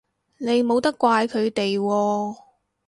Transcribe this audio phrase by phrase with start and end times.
[0.39, 2.35] 你冇得怪佢哋喎